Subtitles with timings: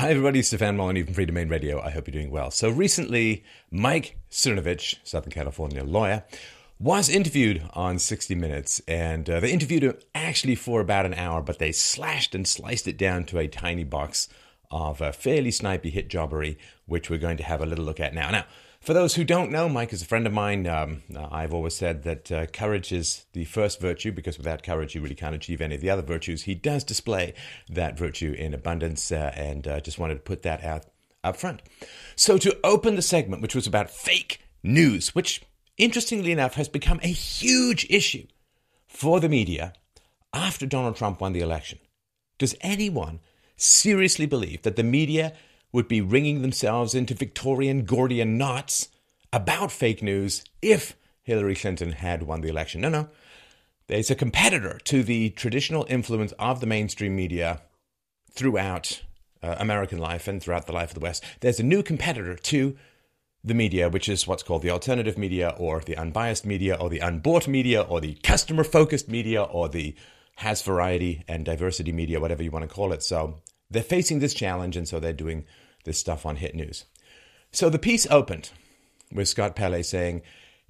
[0.00, 0.40] Hi, everybody.
[0.40, 1.78] Stefan Molyneux from Freedomain Radio.
[1.78, 2.50] I hope you're doing well.
[2.50, 6.24] So, recently, Mike Cernovich, Southern California lawyer,
[6.78, 11.42] was interviewed on 60 Minutes, and uh, they interviewed him actually for about an hour,
[11.42, 14.26] but they slashed and sliced it down to a tiny box
[14.70, 16.56] of a fairly snipey hit jobbery,
[16.86, 18.30] which we're going to have a little look at now.
[18.30, 18.46] Now,
[18.80, 20.66] for those who don't know, Mike is a friend of mine.
[20.66, 25.02] Um, I've always said that uh, courage is the first virtue because without courage, you
[25.02, 26.44] really can't achieve any of the other virtues.
[26.44, 27.34] He does display
[27.68, 30.86] that virtue in abundance, uh, and uh, just wanted to put that out
[31.22, 31.60] up front.
[32.16, 35.42] So, to open the segment, which was about fake news, which
[35.76, 38.26] interestingly enough has become a huge issue
[38.88, 39.74] for the media
[40.32, 41.78] after Donald Trump won the election.
[42.38, 43.20] Does anyone
[43.56, 45.34] seriously believe that the media
[45.72, 48.88] would be wringing themselves into Victorian Gordian knots
[49.32, 52.80] about fake news if Hillary Clinton had won the election.
[52.80, 53.08] No, no.
[53.86, 57.62] There's a competitor to the traditional influence of the mainstream media
[58.32, 59.02] throughout
[59.42, 61.24] uh, American life and throughout the life of the West.
[61.40, 62.76] There's a new competitor to
[63.42, 67.00] the media, which is what's called the alternative media or the unbiased media or the
[67.00, 69.94] unbought media or the customer focused media or the
[70.36, 73.02] has variety and diversity media, whatever you want to call it.
[73.02, 75.44] So they're facing this challenge, and so they're doing
[75.84, 76.84] this stuff on Hit News.
[77.52, 78.50] So the piece opened
[79.12, 80.22] with Scott Pelley saying,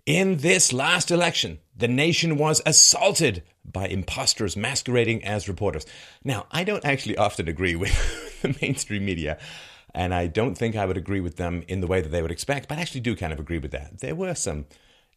[0.06, 5.86] In this last election, the nation was assaulted by imposters masquerading as reporters.
[6.24, 9.38] Now, I don't actually often agree with the mainstream media,
[9.94, 12.30] and I don't think I would agree with them in the way that they would
[12.30, 14.00] expect, but I actually do kind of agree with that.
[14.00, 14.66] There were some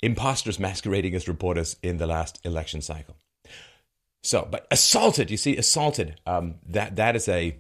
[0.02, 3.16] imposters masquerading as reporters in the last election cycle.
[4.22, 6.20] So, but assaulted, you see, assaulted.
[6.26, 7.58] Um, that that is a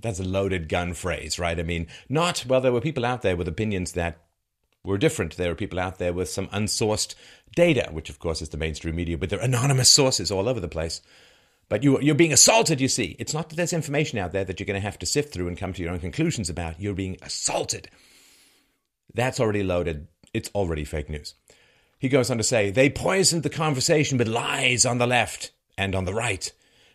[0.00, 1.58] that's a loaded gun phrase, right?
[1.58, 4.18] I mean, not, well, there were people out there with opinions that
[4.84, 5.36] were different.
[5.36, 7.14] There were people out there with some unsourced
[7.54, 10.68] data, which of course is the mainstream media, but they're anonymous sources all over the
[10.68, 11.00] place.
[11.68, 13.14] But you, you're being assaulted, you see.
[13.18, 15.48] It's not that there's information out there that you're going to have to sift through
[15.48, 16.80] and come to your own conclusions about.
[16.80, 17.88] You're being assaulted.
[19.14, 20.08] That's already loaded.
[20.34, 21.34] It's already fake news.
[21.98, 25.94] He goes on to say, they poisoned the conversation with lies on the left and
[25.94, 26.50] on the right.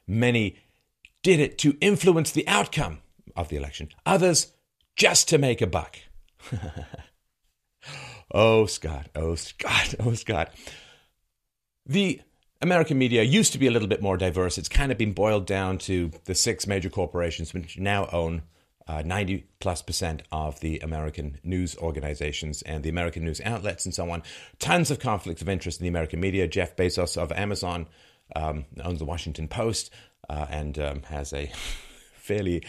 [0.08, 0.58] Many
[1.24, 3.00] did it to influence the outcome
[3.35, 4.53] of the election, others
[4.96, 5.97] just to make a buck.
[8.31, 10.51] oh, Scott, oh, Scott, oh, Scott.
[11.85, 12.22] The
[12.62, 14.57] American media used to be a little bit more diverse.
[14.57, 18.44] It's kind of been boiled down to the six major corporations which now own
[18.88, 23.94] uh, 90 plus percent of the American news organizations and the American news outlets and
[23.94, 24.23] so on.
[24.59, 26.47] Tons of conflicts of interest in the American media.
[26.47, 27.88] Jeff Bezos of Amazon
[28.35, 29.91] um, owns the Washington Post
[30.29, 31.52] uh, and um, has a
[32.16, 32.63] fairly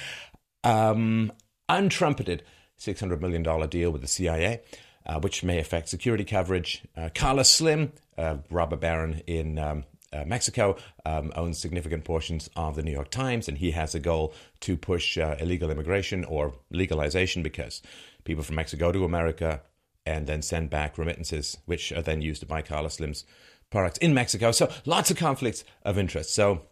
[0.65, 1.33] um,
[1.69, 2.41] untrumpeted
[2.78, 4.62] $600 million deal with the CIA,
[5.06, 6.83] uh, which may affect security coverage.
[6.97, 12.77] Uh, Carlos Slim, a robber baron in um, uh, Mexico, um, owns significant portions of
[12.77, 16.55] the New York Times, and he has a goal to push uh, illegal immigration or
[16.71, 17.83] legalization because
[18.25, 19.62] people from Mexico to America
[20.05, 23.25] and then send back remittances, which are then used to buy Carlos Slim's
[23.71, 24.53] products in Mexico.
[24.53, 26.33] So lots of conflicts of interest.
[26.33, 26.62] So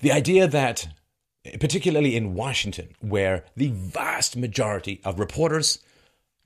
[0.00, 0.88] the idea that,
[1.60, 5.78] particularly in Washington, where the vast majority of reporters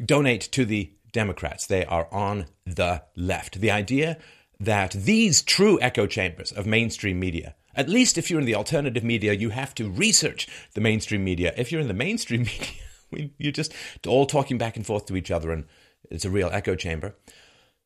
[0.05, 3.61] donate to the Democrats, they are on the left.
[3.61, 4.19] The idea
[4.61, 9.05] that these true echo chambers of mainstream media, at least if you're in the alternative
[9.05, 11.55] media, you have to research the mainstream media.
[11.57, 12.43] If you're in the mainstream
[13.13, 13.73] media, you're just
[14.07, 15.65] all talking back and forth to each other, and
[16.11, 17.17] it's a real echo chamber.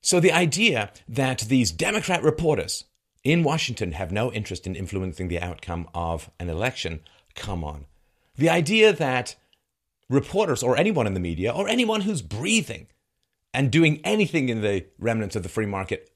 [0.00, 2.84] So the idea that these Democrat reporters
[3.24, 7.00] in Washington have no interest in influencing the outcome of an election.
[7.34, 7.86] Come on.
[8.36, 9.36] The idea that
[10.08, 12.88] reporters or anyone in the media or anyone who's breathing
[13.54, 16.10] and doing anything in the remnants of the free market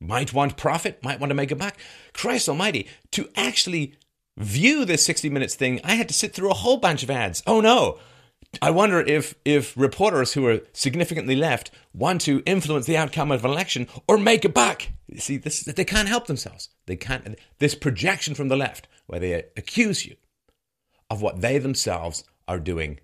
[0.00, 1.76] might want profit, might want to make a buck.
[2.12, 3.94] Christ almighty, to actually
[4.36, 7.42] view this 60 minutes thing, I had to sit through a whole bunch of ads.
[7.46, 7.98] Oh no,
[8.60, 13.44] I wonder if if reporters who are significantly left want to influence the outcome of
[13.44, 14.82] an election or make a buck.
[15.16, 16.68] See, this they can't help themselves.
[16.86, 17.38] They can't.
[17.58, 20.16] This projection from the left, where they accuse you
[21.08, 23.00] of what they themselves are doing,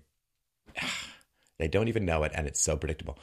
[1.57, 3.17] they don't even know it, and it's so predictable.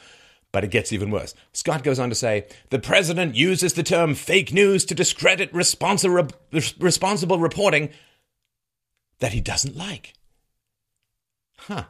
[0.52, 1.34] But it gets even worse.
[1.52, 6.32] Scott goes on to say the president uses the term fake news to discredit responsi-
[6.80, 7.90] responsible reporting
[9.18, 10.14] that he doesn't like.
[11.58, 11.84] Huh.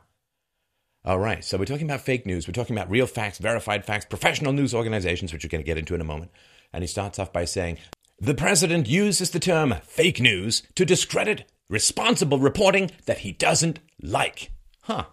[1.06, 2.48] All right, so we're talking about fake news.
[2.48, 5.78] We're talking about real facts, verified facts, professional news organizations, which we're going to get
[5.78, 6.32] into in a moment.
[6.72, 7.78] And he starts off by saying
[8.18, 14.50] the president uses the term fake news to discredit responsible reporting that he doesn't like.
[14.82, 15.04] Huh.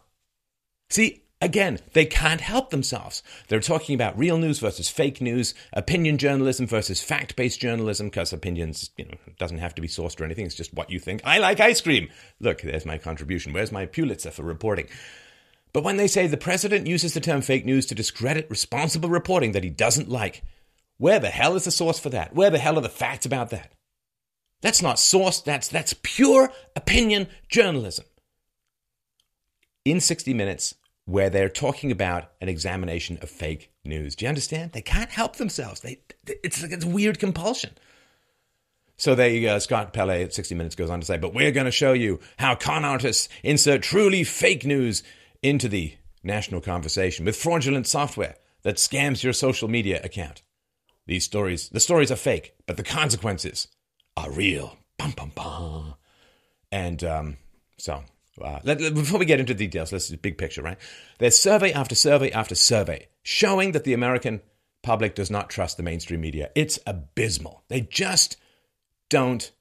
[0.89, 3.21] See, Again, they can't help themselves.
[3.49, 8.91] They're talking about real news versus fake news, opinion journalism versus fact-based journalism, because opinions,
[8.95, 10.45] you know, doesn't have to be sourced or anything.
[10.45, 11.21] It's just what you think.
[11.25, 12.07] I like ice cream.
[12.39, 13.51] Look, there's my contribution.
[13.51, 14.87] Where's my Pulitzer for reporting?
[15.73, 19.53] But when they say the president uses the term fake news to discredit responsible reporting
[19.53, 20.43] that he doesn't like,
[20.97, 22.35] where the hell is the source for that?
[22.35, 23.73] Where the hell are the facts about that?
[24.61, 28.05] That's not source, that's that's pure opinion journalism.
[29.83, 30.75] In 60 minutes,
[31.05, 34.15] where they're talking about an examination of fake news.
[34.15, 34.71] Do you understand?
[34.71, 35.81] They can't help themselves.
[35.81, 37.71] They, it's like it's a weird compulsion.
[38.95, 39.59] So there you go.
[39.59, 42.19] Scott Pelley at 60 Minutes goes on to say, but we're going to show you
[42.37, 45.03] how con artists insert truly fake news
[45.43, 50.41] into the national conversation with fraudulent software that scams your social media account.
[51.05, 53.67] These stories, the stories are fake, but the consequences
[54.15, 54.77] are real.
[54.97, 55.95] Bum, bum, bum.
[56.71, 57.37] And um,
[57.77, 58.03] so
[58.41, 60.77] uh, let, let, before we get into details, let's big picture, right?
[61.19, 64.41] There's survey after survey after survey showing that the American
[64.81, 66.49] public does not trust the mainstream media.
[66.55, 67.63] It's abysmal.
[67.67, 68.37] They just
[69.09, 69.51] don't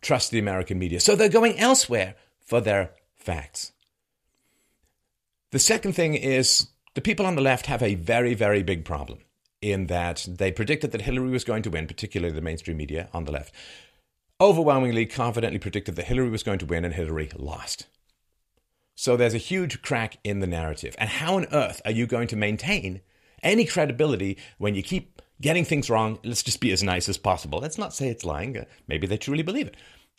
[0.00, 1.00] trust the American media.
[1.00, 3.72] So they're going elsewhere for their facts.
[5.56, 9.20] The second thing is the people on the left have a very, very big problem
[9.62, 13.24] in that they predicted that Hillary was going to win, particularly the mainstream media on
[13.24, 13.54] the left
[14.38, 17.86] overwhelmingly confidently predicted that Hillary was going to win and Hillary lost.
[18.96, 20.94] So there's a huge crack in the narrative.
[20.98, 23.00] And how on earth are you going to maintain
[23.42, 26.18] any credibility when you keep getting things wrong?
[26.22, 27.60] Let's just be as nice as possible.
[27.60, 28.62] Let's not say it's lying.
[28.88, 29.76] Maybe they truly believe it.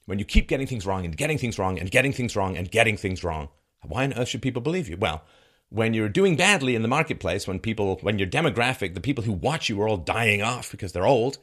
[0.08, 2.72] When you keep getting things wrong and getting things wrong and getting things wrong and
[2.72, 3.50] getting things wrong,
[3.84, 4.98] why on earth should people believe you?
[4.98, 5.24] Well,
[5.70, 9.34] when you're doing badly in the marketplace, when people, when your demographic, the people who
[9.34, 11.38] watch you are all dying off because they're old,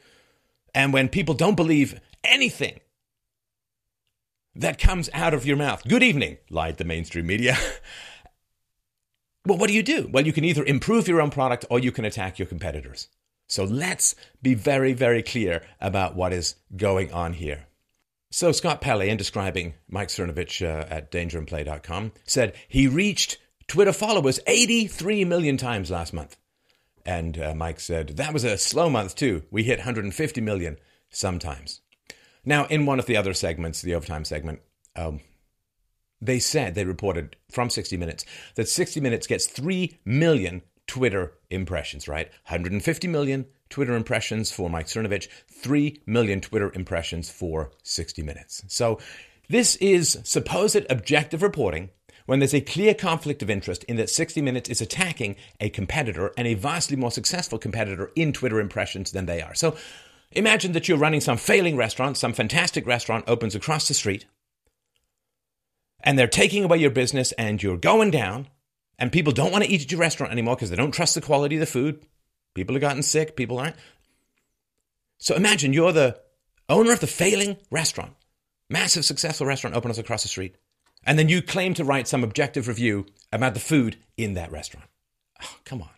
[0.73, 2.79] and when people don't believe anything
[4.55, 5.83] that comes out of your mouth.
[5.87, 7.57] Good evening, lied the mainstream media.
[9.45, 10.09] well, what do you do?
[10.11, 13.09] Well, you can either improve your own product or you can attack your competitors.
[13.47, 17.67] So let's be very, very clear about what is going on here.
[18.35, 24.41] So Scott Pelley, in describing Mike Cernovich uh, at dangerandplay.com, said he reached Twitter followers
[24.45, 26.35] 83 million times last month.
[27.05, 29.43] And uh, Mike said, that was a slow month too.
[29.51, 30.77] We hit 150 million
[31.09, 31.79] sometimes.
[32.43, 34.59] Now, in one of the other segments, the overtime segment,
[34.97, 35.21] um,
[36.19, 42.09] they said, they reported from 60 Minutes that 60 Minutes gets 3 million Twitter impressions,
[42.09, 42.27] right?
[42.49, 48.63] 150 million Twitter impressions for Mike Cernovich, 3 million Twitter impressions for 60 Minutes.
[48.67, 48.99] So
[49.49, 51.89] this is supposed objective reporting
[52.25, 56.31] when there's a clear conflict of interest in that 60 Minutes is attacking a competitor
[56.37, 59.53] and a vastly more successful competitor in Twitter impressions than they are.
[59.53, 59.75] So
[60.35, 64.25] Imagine that you're running some failing restaurant, some fantastic restaurant opens across the street,
[66.01, 68.49] and they're taking away your business and you're going down,
[68.99, 71.21] and people don't want to eat at your restaurant anymore because they don't trust the
[71.21, 72.05] quality of the food.
[72.55, 73.75] People have gotten sick, people aren't.
[75.19, 76.19] So imagine you're the
[76.67, 78.13] owner of the failing restaurant,
[78.69, 80.55] massive successful restaurant opens across the street,
[81.05, 84.87] and then you claim to write some objective review about the food in that restaurant.
[85.43, 85.89] Oh, come on.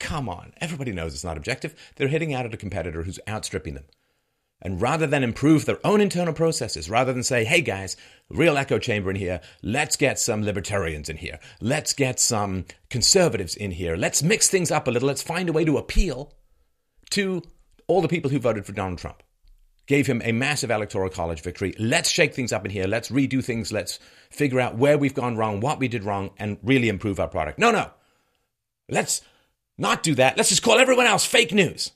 [0.00, 1.74] Come on, everybody knows it's not objective.
[1.96, 3.84] They're hitting out at a competitor who's outstripping them.
[4.64, 7.96] And rather than improve their own internal processes, rather than say, hey guys,
[8.30, 13.54] real echo chamber in here, let's get some libertarians in here, let's get some conservatives
[13.54, 16.32] in here, let's mix things up a little, let's find a way to appeal
[17.10, 17.42] to
[17.86, 19.22] all the people who voted for Donald Trump.
[19.86, 21.74] Gave him a massive electoral college victory.
[21.78, 22.86] Let's shake things up in here.
[22.86, 23.70] Let's redo things.
[23.70, 23.98] Let's
[24.30, 27.58] figure out where we've gone wrong, what we did wrong, and really improve our product.
[27.58, 27.90] No, no.
[28.88, 29.20] Let's
[29.76, 30.38] not do that.
[30.38, 31.92] Let's just call everyone else fake news.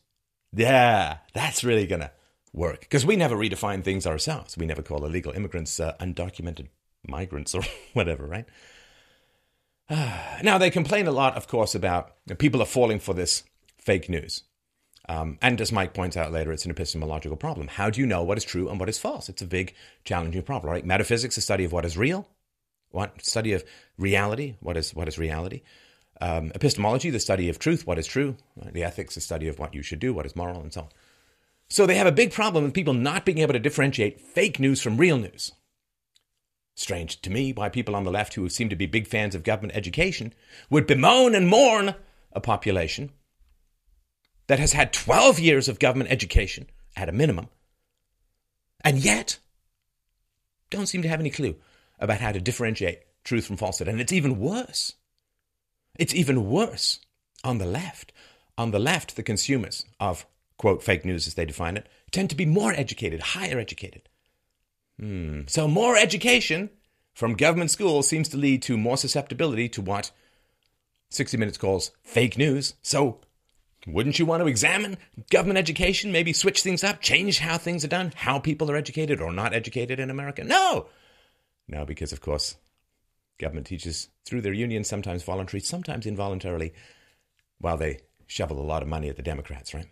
[0.52, 2.10] Yeah, that's really to
[2.52, 4.56] work because we never redefine things ourselves.
[4.56, 6.68] We never call illegal immigrants uh, undocumented
[7.06, 7.62] migrants or
[7.92, 8.46] whatever, right?
[10.42, 13.44] now, they complain a lot, of course, about people are falling for this
[13.78, 14.42] fake news.
[15.08, 17.68] Um, and as Mike points out later, it's an epistemological problem.
[17.68, 19.30] How do you know what is true and what is false?
[19.30, 19.74] It's a big,
[20.04, 20.84] challenging problem, right?
[20.84, 22.28] Metaphysics, a study of what is real,
[22.90, 23.64] what study of
[23.96, 25.62] reality, what is what is reality.
[26.20, 28.36] Um, epistemology, the study of truth, what is true.
[28.56, 30.88] The ethics, the study of what you should do, what is moral, and so on.
[31.68, 34.80] So they have a big problem with people not being able to differentiate fake news
[34.80, 35.52] from real news.
[36.74, 39.42] Strange to me why people on the left who seem to be big fans of
[39.42, 40.32] government education
[40.70, 41.94] would bemoan and mourn
[42.32, 43.10] a population
[44.46, 47.48] that has had 12 years of government education at a minimum,
[48.82, 49.38] and yet
[50.70, 51.56] don't seem to have any clue
[51.98, 53.88] about how to differentiate truth from falsehood.
[53.88, 54.94] And it's even worse.
[55.98, 57.00] It's even worse
[57.44, 58.12] on the left.
[58.56, 60.26] On the left, the consumers of,
[60.58, 64.08] quote, fake news as they define it, tend to be more educated, higher educated.
[65.00, 65.42] Hmm.
[65.46, 66.70] So, more education
[67.14, 70.10] from government schools seems to lead to more susceptibility to what
[71.10, 72.74] 60 Minutes calls fake news.
[72.82, 73.20] So,
[73.86, 74.98] wouldn't you want to examine
[75.30, 79.20] government education, maybe switch things up, change how things are done, how people are educated
[79.20, 80.44] or not educated in America?
[80.44, 80.86] No!
[81.68, 82.56] No, because of course,
[83.38, 86.72] government teaches through their unions, sometimes voluntarily, sometimes involuntarily,
[87.58, 89.86] while they shovel a lot of money at the Democrats, right?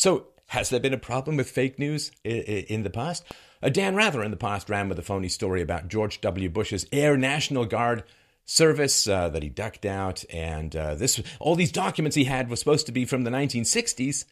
[0.00, 3.22] So, has there been a problem with fake news in the past?
[3.62, 6.48] Uh, Dan Rather in the past ran with a phony story about George W.
[6.48, 8.04] Bush's Air National Guard
[8.46, 12.56] service uh, that he ducked out, and uh, this all these documents he had were
[12.56, 14.24] supposed to be from the 1960s,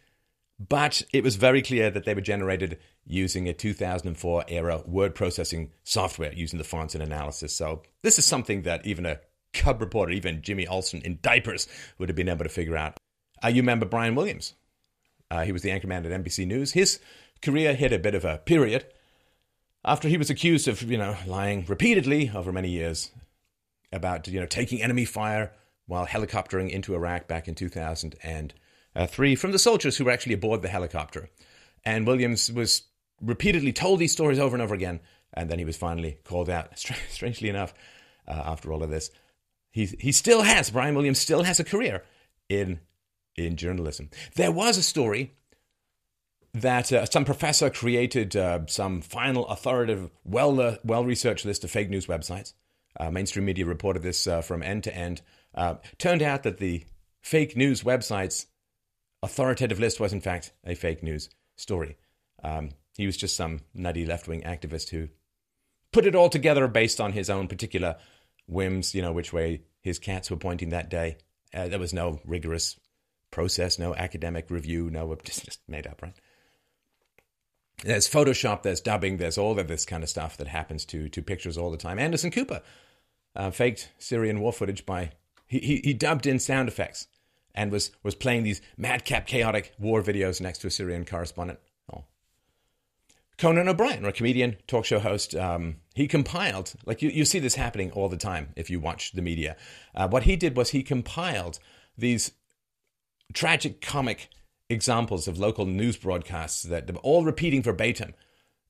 [0.58, 5.70] but it was very clear that they were generated using a 2004 era word processing
[5.84, 7.54] software using the fonts and analysis.
[7.54, 9.20] So this is something that even a
[9.52, 12.96] cub reporter, even Jimmy Olsen in diapers, would have been able to figure out.
[13.44, 14.54] Uh, you remember Brian Williams?
[15.30, 16.72] Uh, he was the anchorman at NBC News.
[16.72, 17.00] His
[17.42, 18.86] career hit a bit of a period
[19.84, 23.10] after he was accused of, you know, lying repeatedly over many years
[23.92, 25.52] about, you know, taking enemy fire
[25.86, 30.68] while helicoptering into Iraq back in 2003 from the soldiers who were actually aboard the
[30.68, 31.30] helicopter.
[31.84, 32.82] And Williams was
[33.20, 35.00] repeatedly told these stories over and over again,
[35.32, 36.78] and then he was finally called out.
[37.08, 37.74] Strangely enough,
[38.26, 39.10] uh, after all of this,
[39.70, 42.04] he he still has Brian Williams still has a career
[42.48, 42.80] in
[43.40, 44.10] in journalism.
[44.34, 45.32] There was a story
[46.54, 51.70] that uh, some professor created uh, some final authoritative, well uh, well researched list of
[51.70, 52.52] fake news websites.
[52.98, 55.22] Uh, mainstream media reported this uh, from end to end.
[55.54, 56.84] Uh, turned out that the
[57.22, 58.46] fake news website's
[59.22, 61.96] authoritative list was in fact a fake news story.
[62.42, 65.08] Um, he was just some nutty left wing activist who
[65.92, 67.96] put it all together based on his own particular
[68.46, 68.94] whims.
[68.94, 71.18] You know which way his cats were pointing that day.
[71.52, 72.78] there was no rigorous
[73.30, 76.14] process, no academic review, no just, just made up, right?
[77.84, 81.22] There's Photoshop, there's dubbing, there's all of this kind of stuff that happens to to
[81.22, 81.98] pictures all the time.
[81.98, 82.60] Anderson Cooper
[83.36, 85.12] uh, faked Syrian war footage by
[85.46, 87.06] he, he, he dubbed in sound effects
[87.54, 91.60] and was was playing these madcap, chaotic war videos next to a Syrian correspondent.
[91.92, 92.04] Oh.
[93.38, 97.54] Conan O'Brien, a comedian, talk show host, um, he compiled like you, you see this
[97.54, 99.56] happening all the time if you watch the media.
[99.94, 101.58] Uh, what he did was he compiled
[101.96, 102.32] these
[103.32, 104.28] tragic comic
[104.70, 108.14] examples of local news broadcasts that are all repeating verbatim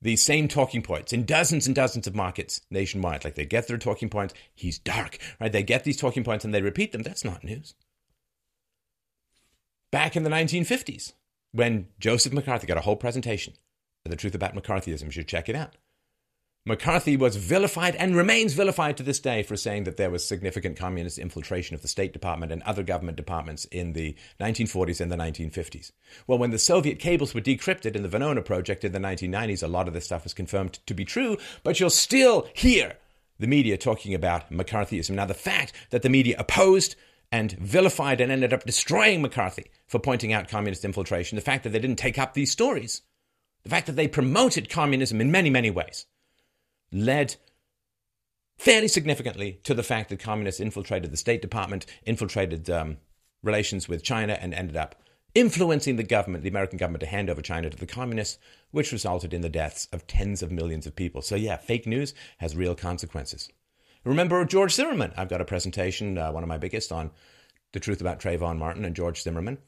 [0.01, 3.25] the same talking points in dozens and dozens of markets nationwide.
[3.25, 5.51] Like they get their talking points, he's dark, right?
[5.51, 7.03] They get these talking points and they repeat them.
[7.03, 7.75] That's not news.
[9.91, 11.13] Back in the 1950s,
[11.51, 13.55] when Joseph McCarthy got a whole presentation
[14.05, 15.75] the truth about McCarthyism, you should check it out.
[16.65, 20.77] McCarthy was vilified and remains vilified to this day for saying that there was significant
[20.77, 25.15] communist infiltration of the State Department and other government departments in the 1940s and the
[25.15, 25.93] 1950s.
[26.27, 29.67] Well, when the Soviet cables were decrypted in the Venona project in the 1990s, a
[29.67, 32.97] lot of this stuff was confirmed to be true, but you'll still hear
[33.39, 35.11] the media talking about McCarthyism.
[35.11, 36.97] Now, the fact that the media opposed
[37.31, 41.69] and vilified and ended up destroying McCarthy for pointing out communist infiltration, the fact that
[41.69, 43.01] they didn't take up these stories,
[43.63, 46.05] the fact that they promoted communism in many, many ways
[46.91, 47.35] led
[48.59, 52.97] fairly significantly to the fact that communists infiltrated the State Department, infiltrated um,
[53.41, 54.95] relations with China, and ended up
[55.33, 58.37] influencing the government, the American government, to hand over China to the communists,
[58.71, 61.21] which resulted in the deaths of tens of millions of people.
[61.21, 63.49] So, yeah, fake news has real consequences.
[64.03, 65.13] Remember George Zimmerman?
[65.15, 67.11] I've got a presentation, uh, one of my biggest, on
[67.71, 69.59] the truth about Trayvon Martin and George Zimmerman.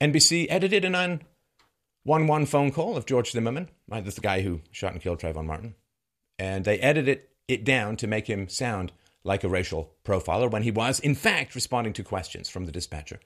[0.00, 3.68] NBC edited an 911 phone call of George Zimmerman.
[3.88, 5.74] Right, that's the guy who shot and killed Trayvon Martin
[6.38, 8.92] and they edited it down to make him sound
[9.24, 13.20] like a racial profiler when he was, in fact, responding to questions from the dispatcher.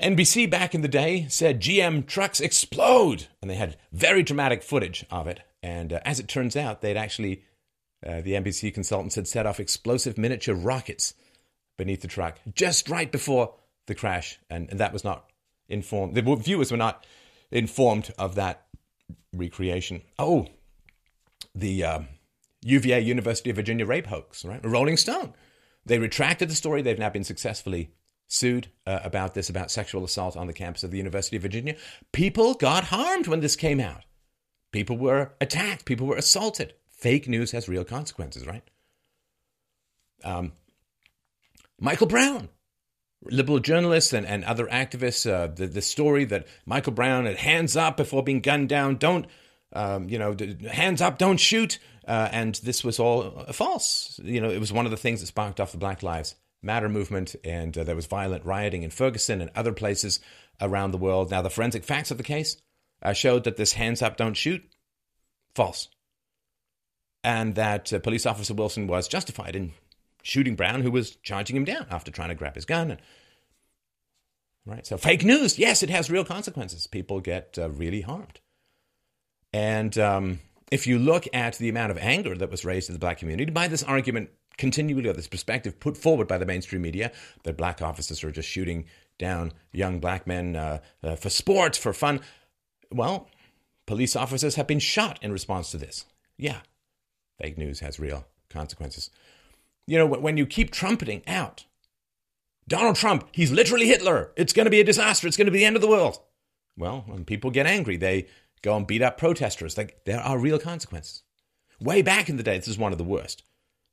[0.00, 5.04] NBC back in the day said GM trucks explode, and they had very dramatic footage
[5.10, 5.40] of it.
[5.62, 7.44] And uh, as it turns out, they'd actually,
[8.04, 11.14] uh, the NBC consultants had set off explosive miniature rockets
[11.76, 13.54] beneath the truck just right before
[13.86, 15.30] the crash, and, and that was not
[15.68, 16.14] informed.
[16.14, 17.06] The viewers were not
[17.50, 18.66] informed of that
[19.32, 20.02] recreation.
[20.18, 20.48] Oh,
[21.54, 22.00] the uh,
[22.62, 24.60] UVA University of Virginia rape hoax, right?
[24.64, 25.34] Rolling Stone.
[25.86, 26.82] They retracted the story.
[26.82, 27.90] They've now been successfully
[28.26, 31.76] sued uh, about this, about sexual assault on the campus of the University of Virginia.
[32.12, 34.04] People got harmed when this came out.
[34.72, 35.84] People were attacked.
[35.84, 36.74] People were assaulted.
[36.88, 38.64] Fake news has real consequences, right?
[40.24, 40.52] Um,
[41.78, 42.48] Michael Brown,
[43.22, 47.76] liberal journalists and, and other activists, uh, the, the story that Michael Brown had hands
[47.76, 49.26] up before being gunned down, don't
[49.74, 50.36] um, you know,
[50.70, 51.78] hands up, don't shoot.
[52.06, 54.20] Uh, and this was all false.
[54.22, 56.88] You know, it was one of the things that sparked off the Black Lives Matter
[56.88, 60.20] movement, and uh, there was violent rioting in Ferguson and other places
[60.62, 61.30] around the world.
[61.30, 62.56] Now, the forensic facts of the case
[63.02, 64.62] uh, showed that this hands up, don't shoot,
[65.54, 65.88] false.
[67.22, 69.72] And that uh, police officer Wilson was justified in
[70.22, 72.92] shooting Brown, who was charging him down after trying to grab his gun.
[72.92, 73.00] And,
[74.64, 74.86] right?
[74.86, 76.86] So, fake news, yes, it has real consequences.
[76.86, 78.40] People get uh, really harmed.
[79.54, 80.40] And um,
[80.72, 83.52] if you look at the amount of anger that was raised in the black community
[83.52, 87.12] by this argument continually, or this perspective put forward by the mainstream media,
[87.44, 88.84] that black officers are just shooting
[89.16, 92.20] down young black men uh, uh, for sport, for fun.
[92.90, 93.28] Well,
[93.86, 96.04] police officers have been shot in response to this.
[96.36, 96.58] Yeah,
[97.40, 99.08] fake news has real consequences.
[99.86, 101.64] You know, when you keep trumpeting out,
[102.66, 104.32] Donald Trump, he's literally Hitler.
[104.34, 105.28] It's going to be a disaster.
[105.28, 106.18] It's going to be the end of the world.
[106.76, 108.26] Well, when people get angry, they
[108.64, 109.76] go and beat up protesters.
[109.76, 111.22] Like, there are real consequences.
[111.78, 113.44] Way back in the day, this is one of the worst.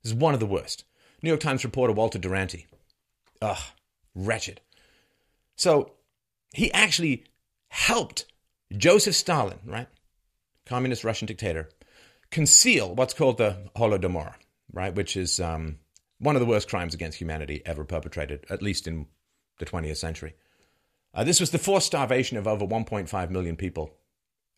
[0.02, 0.84] This is one of the worst.
[1.22, 2.66] New York Times reporter Walter Duranty.
[3.42, 3.62] Ugh,
[4.14, 4.60] wretched.
[5.56, 5.92] So
[6.54, 7.24] he actually
[7.68, 8.24] helped
[8.76, 9.88] Joseph Stalin, right?
[10.64, 11.68] Communist Russian dictator,
[12.30, 14.34] conceal what's called the Holodomor,
[14.72, 14.94] right?
[14.94, 15.78] Which is um,
[16.18, 19.06] one of the worst crimes against humanity ever perpetrated, at least in
[19.58, 20.34] the 20th century.
[21.12, 23.94] Uh, this was the forced starvation of over 1.5 million people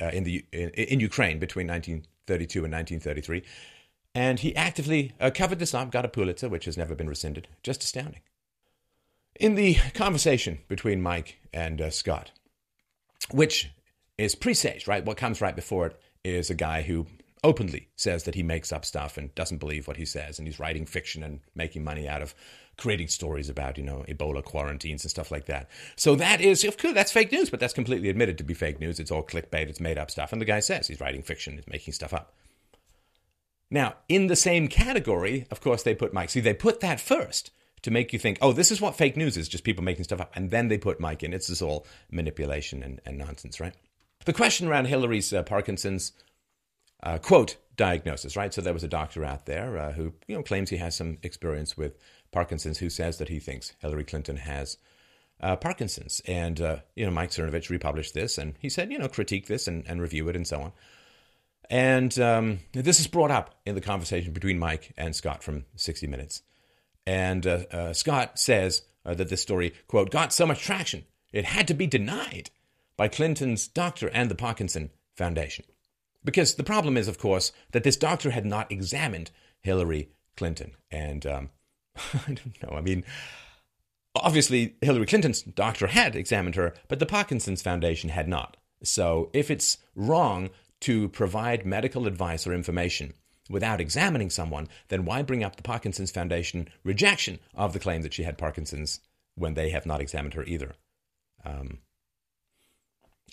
[0.01, 3.43] uh, in, the, in, in, Ukraine between 1932 and 1933.
[4.15, 7.49] And he actively uh, covered this up, got a Pulitzer, which has never been rescinded.
[7.63, 8.21] Just astounding.
[9.41, 12.31] In the conversation between Mike and uh, Scott,
[13.33, 13.71] which
[14.17, 15.05] is presaged, right?
[15.05, 17.07] What comes right before it is a guy who
[17.43, 20.61] openly says that he makes up stuff and doesn't believe what he says, and he's
[20.61, 22.35] writing fiction and making money out of
[22.77, 25.69] creating stories about, you know, Ebola quarantines and stuff like that.
[25.97, 28.81] So that is, of course, that's fake news, but that's completely admitted to be fake
[28.81, 28.99] news.
[28.99, 30.33] It's all clickbait, it's made up stuff.
[30.33, 32.35] And the guy says he's writing fiction, he's making stuff up.
[33.71, 36.31] Now, in the same category, of course, they put Mike.
[36.31, 37.51] See, they put that first
[37.83, 40.21] to make you think, oh, this is what fake news is, just people making stuff
[40.21, 40.33] up.
[40.35, 41.33] And then they put Mike in.
[41.33, 43.75] It's just all manipulation and, and nonsense, right?
[44.25, 46.13] The question around Hillary's uh, Parkinson's
[47.03, 48.55] uh, quote diagnosis, right?
[48.55, 51.19] So there was a doctor out there uh, who you know claims he has some
[51.23, 51.99] experience with
[52.35, 54.77] Parkinson's, who says that he thinks Hillary Clinton has
[55.41, 59.09] uh, Parkinson's, and uh, you know Mike Cernovich republished this, and he said you know
[59.09, 60.73] critique this and, and review it and so on.
[61.71, 66.07] And um, this is brought up in the conversation between Mike and Scott from 60
[66.07, 66.43] Minutes.
[67.07, 71.45] And uh, uh, Scott says uh, that this story, quote, got so much traction, it
[71.45, 72.51] had to be denied
[72.97, 75.65] by Clinton's doctor and the Parkinson Foundation.
[76.25, 80.73] Because the problem is, of course, that this doctor had not examined Hillary Clinton.
[80.91, 81.51] And um,
[82.27, 83.05] I don't know, I mean,
[84.15, 88.57] obviously Hillary Clinton's doctor had examined her, but the Parkinson's Foundation had not.
[88.83, 93.15] So if it's wrong to provide medical advice or information
[93.49, 98.15] without examining someone, then why bring up the Parkinson's Foundation rejection of the claim that
[98.15, 99.01] she had Parkinson's
[99.35, 100.75] when they have not examined her either?
[101.45, 101.79] Um,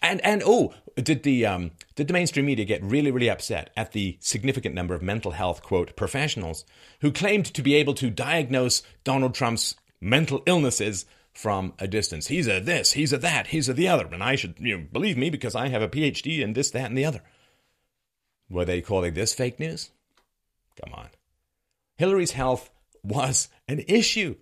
[0.01, 3.91] and and oh, did the um, did the mainstream media get really really upset at
[3.91, 6.65] the significant number of mental health quote professionals
[7.01, 12.27] who claimed to be able to diagnose Donald Trump's mental illnesses from a distance?
[12.27, 14.87] He's a this, he's a that, he's a the other, and I should you know,
[14.91, 17.21] believe me because I have a PhD in this, that, and the other.
[18.49, 19.91] Were they calling this fake news?
[20.83, 21.09] Come on.
[21.97, 22.69] Hillary's health
[23.03, 24.35] was an issue.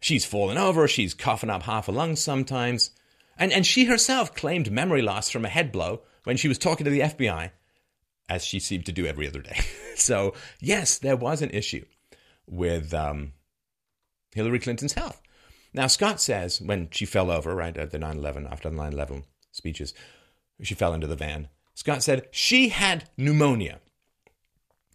[0.00, 2.90] She's fallen over, she's coughing up half a lung sometimes.
[3.38, 6.84] And, and she herself claimed memory loss from a head blow when she was talking
[6.84, 7.50] to the FBI,
[8.28, 9.60] as she seemed to do every other day.
[9.96, 11.84] so, yes, there was an issue
[12.46, 13.32] with um,
[14.34, 15.20] Hillary Clinton's health.
[15.72, 18.92] Now, Scott says when she fell over, right, at the 9 11, after the 9
[18.92, 19.92] 11 speeches,
[20.62, 21.48] she fell into the van.
[21.74, 23.80] Scott said she had pneumonia.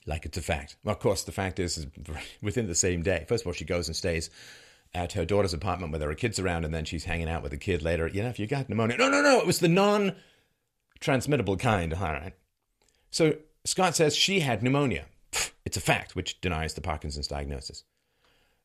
[0.06, 0.78] Like it's a fact.
[0.84, 1.88] Well, of course, the fact is, is
[2.42, 3.26] within the same day.
[3.28, 4.30] First of all, she goes and stays
[4.94, 7.54] at her daughter's apartment where there are kids around, and then she's hanging out with
[7.54, 8.08] a kid later.
[8.08, 10.16] You know, if you got pneumonia, no, no, no, it was the non
[11.00, 11.94] transmittable kind.
[11.94, 12.34] All right.
[13.12, 15.06] So Scott says she had pneumonia.
[15.66, 17.84] It's a fact, which denies the Parkinson's diagnosis.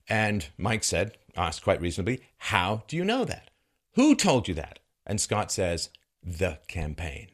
[0.08, 3.50] And Mike said, asked quite reasonably, How do you know that?
[3.94, 4.78] Who told you that?
[5.06, 5.90] And Scott says,
[6.22, 7.28] The campaign.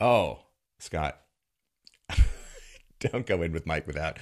[0.00, 0.40] Oh,
[0.78, 1.20] Scott,
[3.00, 4.18] don't go in with Mike without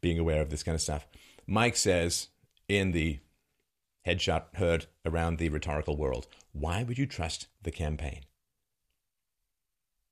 [0.00, 1.06] being aware of this kind of stuff.
[1.46, 2.28] Mike says
[2.68, 3.18] in the
[4.08, 8.20] headshot heard around the rhetorical world, why would you trust the campaign?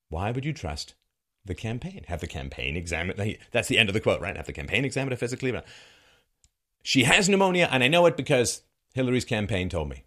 [0.08, 0.94] Why would you trust
[1.44, 2.04] the campaign?
[2.08, 3.36] Have the campaign examine.
[3.50, 4.36] That's the end of the quote, right?
[4.36, 5.58] Have the campaign examine her physically.
[6.82, 8.62] She has pneumonia, and I know it because
[8.94, 10.04] Hillary's campaign told me.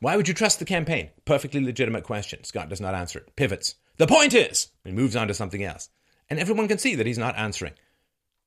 [0.00, 1.10] Why would you trust the campaign?
[1.24, 2.44] Perfectly legitimate question.
[2.44, 3.36] Scott does not answer it.
[3.36, 3.74] Pivots.
[3.96, 5.88] The point is, he moves on to something else.
[6.28, 7.74] And everyone can see that he's not answering.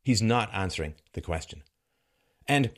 [0.03, 1.63] He's not answering the question.
[2.47, 2.71] And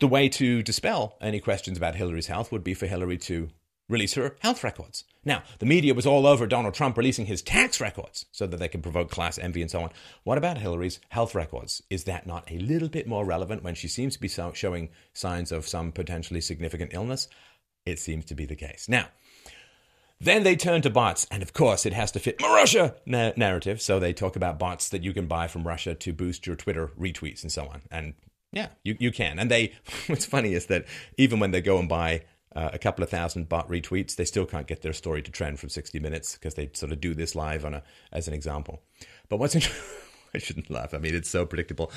[0.00, 3.50] the way to dispel any questions about Hillary's health would be for Hillary to
[3.88, 5.04] release her health records.
[5.24, 8.68] Now, the media was all over Donald Trump releasing his tax records so that they
[8.68, 9.90] could provoke class envy and so on.
[10.22, 11.82] What about Hillary's health records?
[11.90, 15.52] Is that not a little bit more relevant when she seems to be showing signs
[15.52, 17.28] of some potentially significant illness?
[17.84, 18.88] It seems to be the case.
[18.88, 19.08] Now,
[20.20, 23.80] then they turn to bots, and of course, it has to fit Russia na- narrative.
[23.80, 26.88] So they talk about bots that you can buy from Russia to boost your Twitter
[26.98, 27.82] retweets and so on.
[27.90, 28.14] And
[28.52, 29.38] yeah, you, you can.
[29.38, 29.72] And they,
[30.06, 30.86] what's funny is that
[31.16, 32.22] even when they go and buy
[32.54, 35.60] uh, a couple of thousand bot retweets, they still can't get their story to trend
[35.60, 37.82] from 60 minutes because they sort of do this live on a
[38.12, 38.82] as an example.
[39.28, 39.82] But what's interesting,
[40.34, 40.94] I shouldn't laugh.
[40.94, 41.92] I mean, it's so predictable.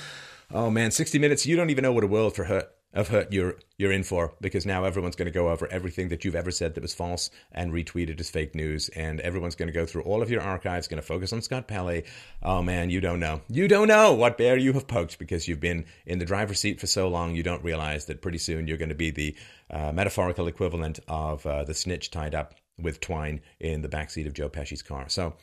[0.52, 1.46] Oh man, 60 minutes.
[1.46, 4.36] You don't even know what a world for hurt of hurt you're you're in for
[4.40, 7.32] because now everyone's going to go over everything that you've ever said that was false
[7.52, 10.88] and retweeted as fake news and everyone's going to go through all of your archives
[10.88, 12.04] going to focus on Scott Pelley.
[12.44, 13.42] Oh man you don't know.
[13.50, 16.80] You don't know what bear you have poked because you've been in the driver's seat
[16.80, 19.36] for so long you don't realize that pretty soon you're going to be the
[19.72, 24.34] uh, metaphorical equivalent of uh, the snitch tied up with twine in the backseat of
[24.34, 25.10] Joe Pesci's car.
[25.10, 25.34] So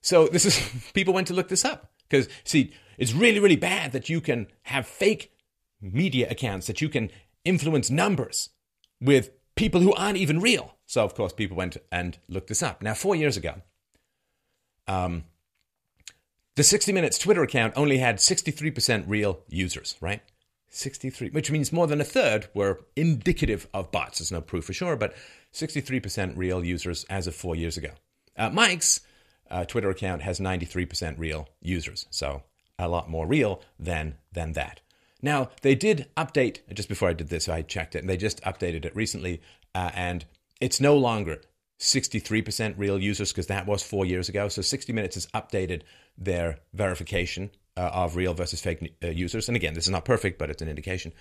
[0.00, 3.92] so this is people went to look this up because see it's really really bad
[3.92, 5.32] that you can have fake
[5.80, 7.10] media accounts that you can
[7.44, 8.50] influence numbers
[9.00, 10.74] with people who aren't even real.
[10.86, 12.82] So, of course, people went and looked this up.
[12.82, 13.62] Now, four years ago,
[14.86, 15.24] um,
[16.56, 20.22] the 60 Minutes Twitter account only had 63% real users, right?
[20.70, 24.18] 63, which means more than a third were indicative of bots.
[24.18, 25.14] There's no proof for sure, but
[25.52, 27.90] 63% real users as of four years ago.
[28.36, 29.00] Uh, Mike's
[29.50, 32.42] uh, Twitter account has 93% real users, so
[32.78, 34.80] a lot more real than than that.
[35.20, 38.40] Now, they did update, just before I did this, I checked it, and they just
[38.42, 39.42] updated it recently,
[39.74, 40.24] uh, and
[40.60, 41.40] it's no longer
[41.80, 44.48] 63% real users because that was four years ago.
[44.48, 45.82] So 60 Minutes has updated
[46.16, 49.48] their verification uh, of real versus fake uh, users.
[49.48, 51.12] And again, this is not perfect, but it's an indication.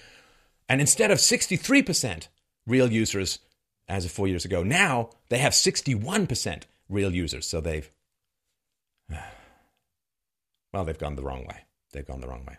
[0.67, 2.27] And instead of 63%
[2.65, 3.39] real users
[3.88, 7.47] as of four years ago, now they have 61% real users.
[7.47, 7.89] So they've,
[10.73, 11.65] well, they've gone the wrong way.
[11.93, 12.57] They've gone the wrong way.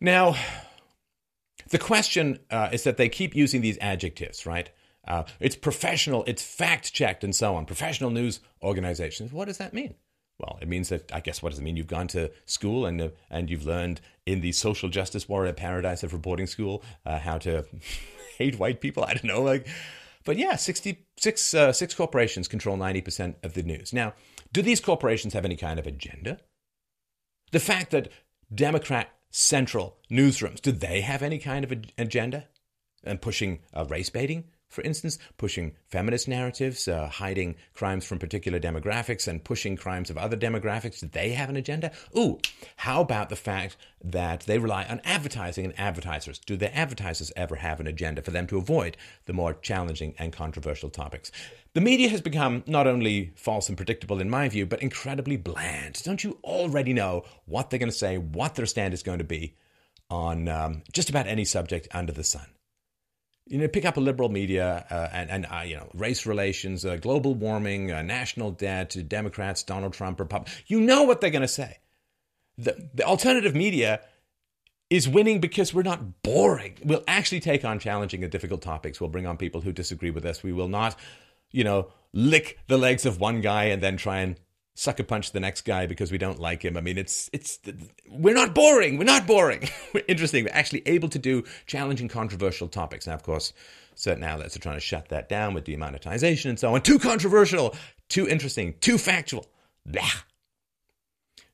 [0.00, 0.36] Now,
[1.68, 4.70] the question uh, is that they keep using these adjectives, right?
[5.06, 7.64] Uh, it's professional, it's fact checked, and so on.
[7.64, 9.32] Professional news organizations.
[9.32, 9.94] What does that mean?
[10.38, 11.76] Well, it means that I guess what does it mean?
[11.76, 16.02] You've gone to school and uh, and you've learned in the social justice warrior paradise
[16.02, 17.64] of reporting school uh, how to
[18.38, 19.04] hate white people.
[19.04, 19.66] I don't know, like,
[20.24, 23.94] but yeah, sixty six uh, six corporations control ninety percent of the news.
[23.94, 24.12] Now,
[24.52, 26.38] do these corporations have any kind of agenda?
[27.52, 28.10] The fact that
[28.54, 32.46] Democrat central newsrooms, do they have any kind of agenda?
[33.04, 38.58] And pushing uh, race baiting, for instance, pushing feminist narratives, uh, hiding crimes from particular
[38.60, 41.00] demographics, and pushing crimes of other demographics.
[41.00, 41.92] Do they have an agenda?
[42.16, 42.38] Ooh,
[42.76, 46.38] how about the fact that they rely on advertising and advertisers?
[46.38, 50.32] Do the advertisers ever have an agenda for them to avoid the more challenging and
[50.32, 51.30] controversial topics?
[51.74, 56.02] The media has become not only false and predictable in my view, but incredibly bland.
[56.04, 59.24] Don't you already know what they're going to say, what their stand is going to
[59.24, 59.54] be
[60.08, 62.46] on um, just about any subject under the sun?
[63.46, 66.84] You know, pick up a liberal media uh, and, and uh, you know, race relations,
[66.84, 70.62] uh, global warming, uh, national debt, Democrats, Donald Trump, Republicans.
[70.66, 71.78] You know what they're going to say.
[72.58, 74.00] The, the alternative media
[74.90, 76.78] is winning because we're not boring.
[76.84, 79.00] We'll actually take on challenging and difficult topics.
[79.00, 80.42] We'll bring on people who disagree with us.
[80.42, 80.96] We will not,
[81.50, 84.36] you know, lick the legs of one guy and then try and
[84.76, 86.76] sucker punch the next guy because we don't like him.
[86.76, 87.58] I mean, it's it's
[88.08, 88.98] we're not boring.
[88.98, 89.68] We're not boring.
[89.94, 90.44] we're interesting.
[90.44, 93.06] We're actually able to do challenging, controversial topics.
[93.06, 93.52] Now, of course,
[93.94, 96.82] certain outlets are trying to shut that down with demonetization and so on.
[96.82, 97.74] Too controversial,
[98.08, 99.46] too interesting, too factual.
[99.84, 100.04] Blah.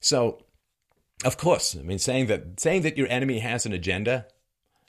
[0.00, 0.42] So,
[1.24, 4.26] of course, I mean, saying that saying that your enemy has an agenda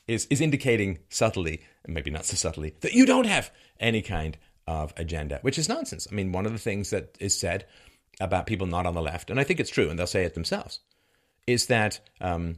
[0.07, 4.91] is is indicating subtly, maybe not so subtly, that you don't have any kind of
[4.97, 6.07] agenda, which is nonsense.
[6.11, 7.65] I mean, one of the things that is said
[8.19, 10.33] about people not on the left, and I think it's true, and they'll say it
[10.33, 10.79] themselves,
[11.47, 12.57] is that um,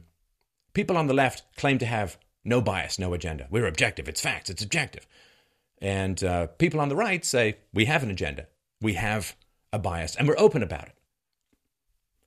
[0.72, 3.46] people on the left claim to have no bias, no agenda.
[3.50, 4.08] We're objective.
[4.08, 4.50] It's facts.
[4.50, 5.06] It's objective.
[5.78, 8.46] And uh, people on the right say we have an agenda.
[8.80, 9.34] We have
[9.72, 10.94] a bias, and we're open about it.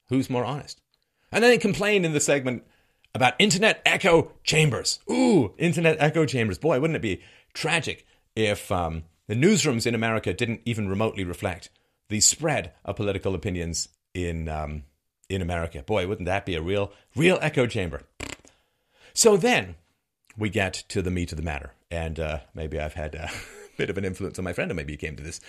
[0.10, 0.82] Who's more honest?
[1.32, 2.64] And then they complain in the segment
[3.14, 5.00] about internet echo chambers.
[5.10, 6.58] Ooh, internet echo chambers.
[6.58, 7.22] Boy, wouldn't it be
[7.54, 11.70] tragic if um, the newsrooms in America didn't even remotely reflect
[12.10, 14.84] the spread of political opinions in um,
[15.30, 15.84] in America.
[15.84, 18.02] Boy, wouldn't that be a real real echo chamber?
[19.14, 19.76] So then
[20.38, 23.30] we get to the meat of the matter, and uh, maybe I've had a
[23.78, 25.40] bit of an influence on my friend, or maybe he came to this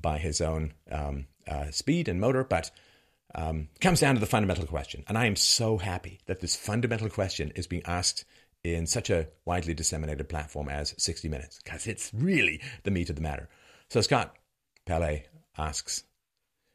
[0.00, 2.70] by his own um, uh, speed and motor, but.
[3.34, 7.08] Um, comes down to the fundamental question, and I am so happy that this fundamental
[7.08, 8.26] question is being asked
[8.62, 13.16] in such a widely disseminated platform as 60 Minutes, because it's really the meat of
[13.16, 13.48] the matter.
[13.88, 14.36] So Scott
[14.84, 15.24] Pelley
[15.56, 16.04] asks,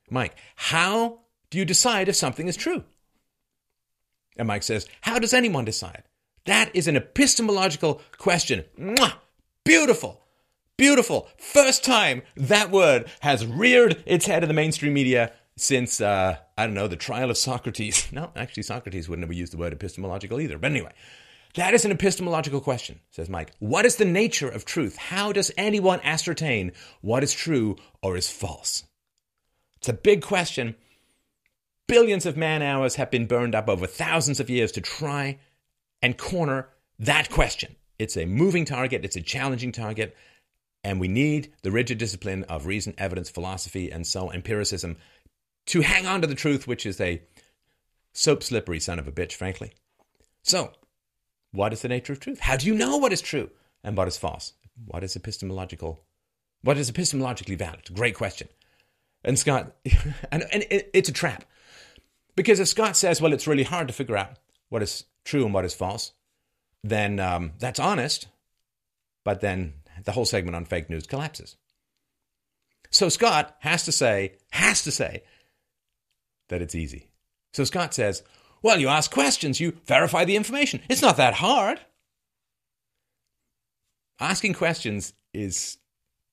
[0.09, 2.83] Mike, how do you decide if something is true?
[4.37, 6.03] And Mike says, How does anyone decide?
[6.45, 8.63] That is an epistemological question.
[8.79, 9.13] Mwah!
[9.65, 10.21] Beautiful.
[10.77, 11.27] Beautiful.
[11.37, 16.65] First time that word has reared its head in the mainstream media since, uh, I
[16.65, 18.07] don't know, the trial of Socrates.
[18.13, 20.57] No, actually, Socrates would never use the word epistemological either.
[20.57, 20.93] But anyway,
[21.57, 23.51] that is an epistemological question, says Mike.
[23.57, 24.95] What is the nature of truth?
[24.95, 28.83] How does anyone ascertain what is true or is false?
[29.77, 30.75] It's a big question.
[31.87, 35.39] Billions of man hours have been burned up over thousands of years to try
[36.03, 37.75] and corner that question.
[37.97, 40.15] It's a moving target, it's a challenging target,
[40.83, 44.97] and we need the rigid discipline of reason, evidence, philosophy, and so empiricism
[45.67, 47.21] to hang on to the truth, which is a
[48.13, 49.73] soap slippery son of a bitch, frankly.
[50.43, 50.71] So,
[51.51, 52.39] what is the nature of truth?
[52.39, 53.49] How do you know what is true
[53.83, 54.53] and what is false?
[54.85, 56.03] What is epistemological?
[56.61, 57.93] What is epistemologically valid?
[57.93, 58.47] Great question.
[59.23, 59.75] And Scott,
[60.31, 61.45] and, and it, it's a trap.
[62.35, 64.37] Because if Scott says, well, it's really hard to figure out
[64.69, 66.13] what is true and what is false,
[66.83, 68.27] then um, that's honest.
[69.23, 69.73] But then
[70.05, 71.57] the whole segment on fake news collapses.
[72.91, 75.23] So Scott has to say, has to say
[76.49, 77.09] that it's easy.
[77.53, 78.23] So Scott says,
[78.61, 80.81] well, you ask questions, you verify the information.
[80.89, 81.79] It's not that hard.
[84.19, 85.77] Asking questions is.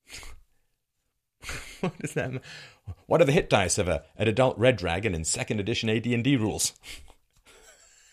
[1.81, 2.41] what is that?
[3.05, 6.35] What are the hit dice of a, an adult red dragon in second edition AD&D
[6.37, 6.73] rules?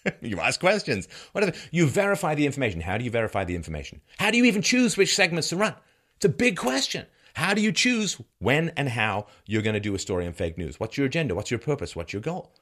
[0.20, 1.08] you ask questions.
[1.32, 1.56] Whatever.
[1.70, 2.80] You verify the information.
[2.80, 4.00] How do you verify the information?
[4.18, 5.74] How do you even choose which segments to run?
[6.16, 7.06] It's a big question.
[7.34, 10.58] How do you choose when and how you're going to do a story on fake
[10.58, 10.78] news?
[10.78, 11.34] What's your agenda?
[11.34, 11.96] What's your purpose?
[11.96, 12.52] What's your goal?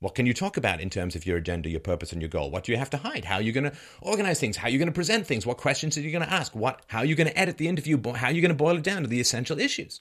[0.00, 2.50] What can you talk about in terms of your agenda, your purpose, and your goal?
[2.50, 3.24] What do you have to hide?
[3.24, 4.56] How are you going to organize things?
[4.56, 5.44] How are you going to present things?
[5.44, 6.54] What questions are you going to ask?
[6.54, 6.82] What?
[6.86, 8.00] How are you going to edit the interview?
[8.12, 10.00] How are you going to boil it down to the essential issues?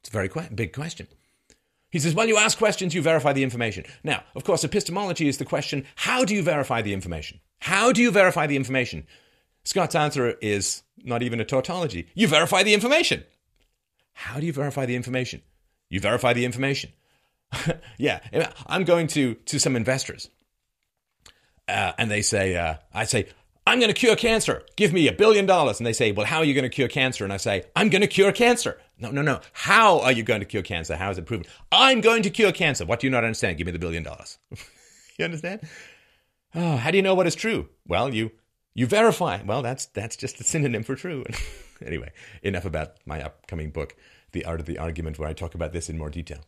[0.00, 1.08] It's a very que- big question.
[1.90, 3.84] He says, well, you ask questions, you verify the information.
[4.04, 7.40] Now, of course, epistemology is the question how do you verify the information?
[7.60, 9.06] How do you verify the information?
[9.64, 12.08] Scott's answer is not even a tautology.
[12.14, 13.24] You verify the information.
[14.12, 15.42] How do you verify the information?
[15.88, 16.90] You verify the information.
[17.98, 18.20] yeah,
[18.66, 20.28] I'm going to to some investors,
[21.66, 23.28] uh, and they say, uh, I say,
[23.68, 24.62] I'm going to cure cancer.
[24.76, 25.78] Give me a billion dollars.
[25.78, 27.24] And they say, Well, how are you going to cure cancer?
[27.24, 28.80] And I say, I'm going to cure cancer.
[28.98, 29.40] No, no, no.
[29.52, 30.96] How are you going to cure cancer?
[30.96, 31.44] How is it proven?
[31.70, 32.86] I'm going to cure cancer.
[32.86, 33.58] What do you not understand?
[33.58, 34.38] Give me the billion dollars.
[35.18, 35.60] you understand?
[36.54, 37.68] Oh, how do you know what is true?
[37.86, 38.30] Well, you
[38.72, 39.42] you verify.
[39.44, 41.24] Well, that's that's just a synonym for true.
[41.84, 42.10] anyway,
[42.42, 43.94] enough about my upcoming book,
[44.32, 46.40] The Art of the Argument, where I talk about this in more detail.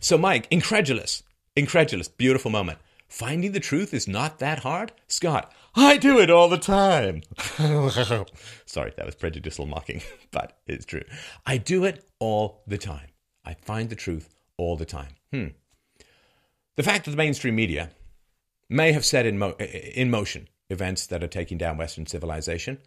[0.00, 1.22] So, Mike, incredulous,
[1.56, 2.78] incredulous, beautiful moment.
[3.08, 4.92] Finding the truth is not that hard?
[5.08, 7.22] Scott, I do it all the time.
[8.66, 11.02] Sorry, that was prejudicial mocking, but it's true.
[11.44, 13.08] I do it all the time.
[13.44, 15.14] I find the truth all the time.
[15.32, 15.48] Hmm.
[16.76, 17.90] The fact that the mainstream media
[18.68, 22.78] may have set in, mo- in motion events that are taking down Western civilization,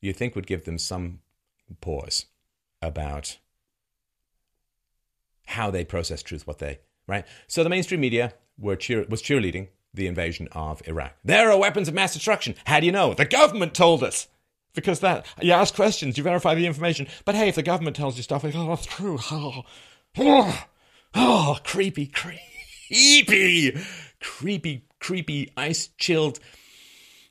[0.00, 1.20] you think would give them some
[1.80, 2.26] pause
[2.80, 3.38] about
[5.46, 7.24] how they process truth, what they right.
[7.46, 11.14] So the mainstream media were cheer, was cheerleading the invasion of Iraq.
[11.24, 12.54] There are weapons of mass destruction.
[12.66, 13.14] How do you know?
[13.14, 14.28] The government told us.
[14.74, 17.06] Because that you ask questions, you verify the information.
[17.24, 19.18] But hey, if the government tells you stuff, like, oh, that's true.
[19.30, 19.62] Oh,
[20.18, 20.64] oh,
[21.14, 23.74] oh creepy, creepy,
[24.20, 26.40] creepy, creepy, ice chilled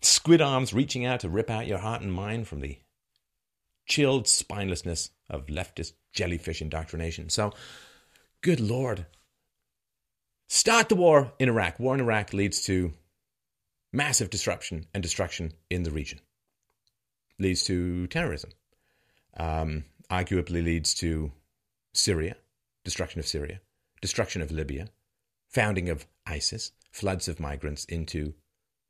[0.01, 2.79] squid arms reaching out to rip out your heart and mind from the
[3.85, 7.29] chilled spinelessness of leftist jellyfish indoctrination.
[7.29, 7.53] So
[8.45, 9.07] Good Lord.
[10.47, 11.79] Start the war in Iraq.
[11.79, 12.93] War in Iraq leads to
[13.91, 16.19] massive disruption and destruction in the region,
[17.39, 18.51] leads to terrorism,
[19.35, 21.31] um, arguably leads to
[21.95, 22.35] Syria,
[22.83, 23.61] destruction of Syria,
[23.99, 24.89] destruction of Libya,
[25.49, 28.35] founding of ISIS, floods of migrants into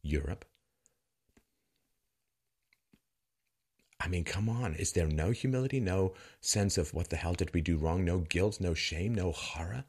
[0.01, 0.43] Europe.
[4.05, 4.75] I mean, come on.
[4.75, 8.19] Is there no humility, no sense of what the hell did we do wrong, no
[8.19, 9.83] guilt, no shame, no horror?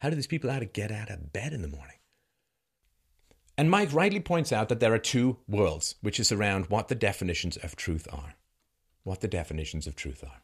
[0.00, 1.96] How do these people how to get out of bed in the morning?
[3.56, 6.94] And Mike rightly points out that there are two worlds, which is around what the
[6.94, 8.34] definitions of truth are.
[9.04, 10.42] What the definitions of truth are.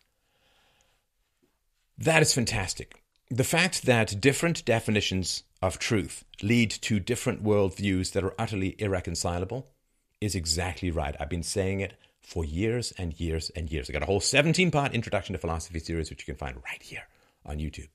[1.98, 3.02] That is fantastic.
[3.30, 9.68] The fact that different definitions of truth lead to different worldviews that are utterly irreconcilable
[10.18, 11.14] is exactly right.
[11.20, 11.92] I've been saying it
[12.28, 13.88] for years and years and years.
[13.88, 16.82] I got a whole 17 part introduction to philosophy series, which you can find right
[16.82, 17.08] here
[17.46, 17.88] on YouTube.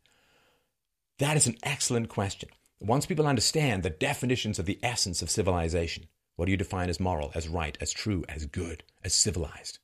[1.20, 2.50] That is an excellent question.
[2.80, 7.00] Once people understand the definitions of the essence of civilization, What do you define as
[7.00, 9.78] moral, as right, as true, as good, as civilized?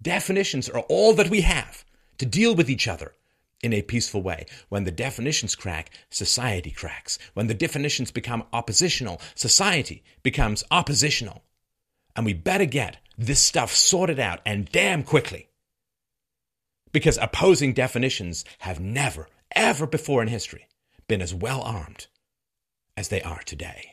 [0.00, 1.84] Definitions are all that we have
[2.18, 3.14] to deal with each other
[3.62, 4.46] in a peaceful way.
[4.68, 7.18] When the definitions crack, society cracks.
[7.34, 11.42] When the definitions become oppositional, society becomes oppositional.
[12.14, 15.48] And we better get this stuff sorted out and damn quickly.
[16.92, 20.68] Because opposing definitions have never, ever before in history
[21.08, 22.06] been as well armed
[22.96, 23.91] as they are today.